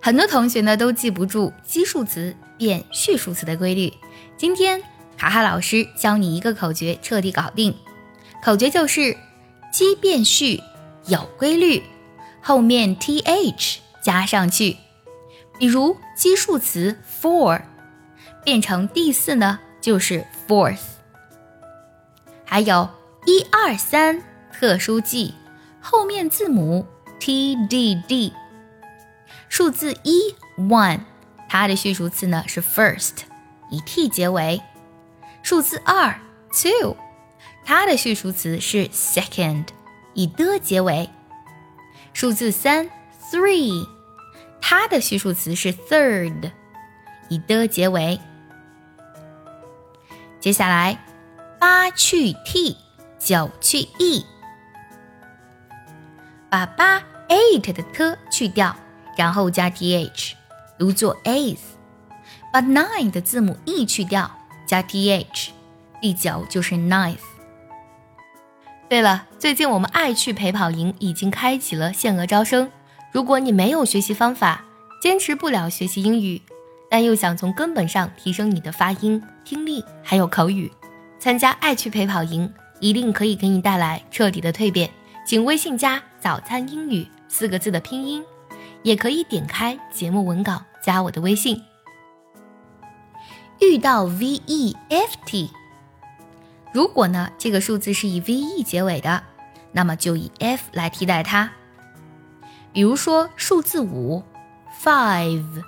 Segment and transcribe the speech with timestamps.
[0.00, 3.92] 很多同学呢都记不住基数词变序数词的规律。
[4.36, 4.82] 今天
[5.16, 7.74] 卡哈老师教你一个口诀，彻底搞定。
[8.42, 9.16] 口诀就是
[9.72, 10.62] 基变序
[11.06, 11.82] 有规律，
[12.40, 14.76] 后面 th 加上去。
[15.58, 17.60] 比如基数词 four
[18.44, 20.78] 变成第四呢，就是 fourth。
[22.44, 22.88] 还有
[23.26, 24.22] 一二三
[24.52, 25.34] 特殊记
[25.80, 26.86] 后面字母
[27.20, 28.32] tdd。
[29.48, 31.00] 数字一 one，
[31.48, 33.12] 它的序数词呢是 first，
[33.70, 34.60] 以 t 结尾。
[35.42, 36.20] 数字二
[36.50, 36.96] two，
[37.64, 39.66] 它的序数词是 second，
[40.14, 41.08] 以的结尾。
[42.12, 42.90] 数字三
[43.30, 43.86] three，
[44.60, 46.50] 它的序数词是 third，
[47.28, 48.20] 以的结尾。
[50.40, 50.98] 接下来
[51.58, 52.76] 八去 t，
[53.18, 54.24] 九去 e，
[56.50, 58.76] 把八 eight 的 t 去掉。
[59.18, 60.34] 然后加 th，
[60.78, 61.58] 读作 eighth，
[62.52, 64.30] 把 nine 的字母 e 去掉，
[64.64, 65.48] 加 th，
[66.00, 67.16] 第九就是 ninth。
[68.88, 72.70] 对了，最近我们爱趣陪跑营已经开启了限额招生。
[73.10, 74.64] 如果你没有学习方法，
[75.02, 76.40] 坚持不了学习英语，
[76.88, 80.70] 但又想从根本上提升你的发音、听力还有口语，
[81.18, 84.88] 参加爱趣陪跑营一定可以给你带来彻底的蜕变。
[85.26, 88.24] 请微信加“早餐英语”四个字的拼音。
[88.82, 91.62] 也可以点开节目文稿，加我的微信。
[93.60, 95.50] 遇到 v e f t，
[96.72, 99.24] 如果呢这个数字是以 v e 结尾的，
[99.72, 101.50] 那么就以 f 来替代它。
[102.72, 104.22] 比如说数字五
[104.80, 105.64] five，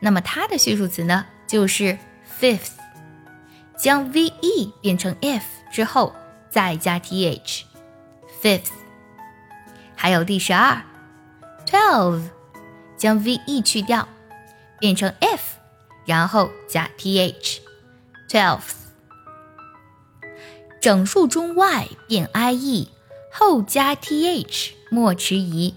[0.00, 1.96] 那么它的序数词呢就是
[2.40, 2.72] fifth，
[3.76, 6.12] 将 v e 变成 f 之后
[6.48, 8.72] 再加 t h，fifth。
[9.94, 10.82] 还有第十二。
[11.70, 12.22] Twelve，
[12.96, 14.08] 将 v e 去掉，
[14.80, 15.40] 变成 f，
[16.04, 18.74] 然后加 th，twelfth。
[20.80, 22.90] 整数中 y 变 i e
[23.32, 25.76] 后加 th，莫迟疑。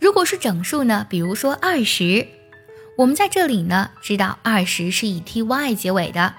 [0.00, 1.06] 如果是整数呢？
[1.10, 2.26] 比如说二十，
[2.96, 6.34] 我们在这里呢知道二十是以 ty 结尾的，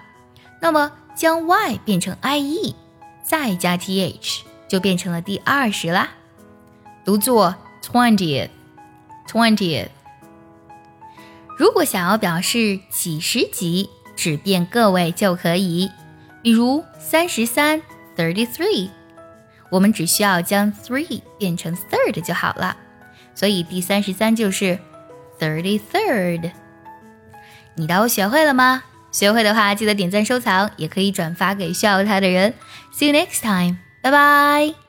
[0.59, 2.75] 那么将 y 变成 i e，
[3.21, 6.09] 再加 th，就变成了第二十啦，
[7.05, 7.53] 读作。
[7.85, 8.49] twentieth,
[9.27, 9.87] twentieth。
[11.57, 15.89] 如果想要表示几十几，只变个位就可以，
[16.41, 17.81] 比如三十三
[18.17, 18.89] ，thirty-three，
[19.69, 22.75] 我们只需要将 three 变成 third 就好了，
[23.33, 24.77] 所以第三十三就是
[25.39, 26.51] thirty-third。
[27.75, 28.83] 你都学会了吗？
[29.11, 32.53] 学会的话，记得点赞收藏，也可以转发给需要它的人。
[32.93, 34.84] See you next time，拜拜。